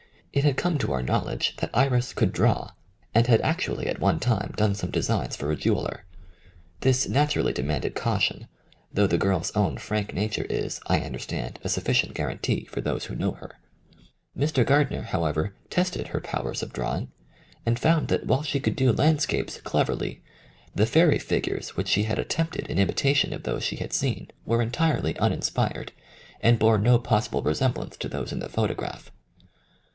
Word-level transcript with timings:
It 0.33 0.43
had 0.45 0.57
come 0.57 0.79
to 0.79 0.93
our 0.93 1.03
knowledge 1.03 1.57
that 1.57 1.69
Iris 1.73 2.13
could 2.13 2.31
draw, 2.31 2.71
and 3.13 3.27
had 3.27 3.41
actually 3.41 3.85
at 3.85 3.99
one 3.99 4.17
time 4.19 4.53
done 4.57 4.73
some 4.73 4.89
designs 4.89 5.35
for 5.35 5.51
a 5.51 5.55
jeweller. 5.55 6.05
This 6.79 7.07
naturally 7.07 7.53
demanded 7.53 7.93
caution, 7.93 8.47
though 8.91 9.05
the 9.05 9.19
girl's 9.19 9.51
own 9.55 9.75
56 9.75 9.75
THE 9.75 9.77
FIRST 9.77 10.07
PUBLISHED 10.07 10.07
ACCOUNT 10.07 10.39
frank 10.39 10.49
nature 10.49 10.65
is, 10.65 10.81
I 10.87 11.05
understand, 11.05 11.59
a 11.63 11.69
sufficient 11.69 12.13
guarantee 12.15 12.63
for 12.65 12.81
those 12.81 13.05
who 13.05 13.15
know 13.15 13.33
her. 13.33 13.59
Mr. 14.35 14.65
Gardner, 14.65 15.03
however, 15.03 15.53
tested 15.69 16.07
her 16.07 16.21
powers 16.21 16.63
of 16.63 16.73
drawing, 16.73 17.11
and 17.65 17.77
found 17.77 18.07
that, 18.07 18.25
while 18.25 18.41
she 18.41 18.61
could 18.61 18.77
do 18.77 18.93
landscapes 18.93 19.59
cleverly, 19.61 20.23
the 20.73 20.87
fairy 20.87 21.19
figures 21.19 21.75
which 21.75 21.89
she 21.89 22.03
had 22.03 22.17
attempted 22.17 22.67
in 22.67 22.79
imitation 22.79 23.33
of 23.33 23.43
those 23.43 23.63
she 23.63 23.75
had 23.75 23.93
seen 23.93 24.29
were 24.45 24.63
entirely 24.63 25.15
uninspired, 25.19 25.91
and 26.39 26.57
bore 26.57 26.79
no 26.79 26.97
possible 26.97 27.43
resemblance 27.43 27.97
to 27.97 28.07
those 28.07 28.31
in 28.31 28.39
the 28.39 28.49
photograph. 28.49 29.11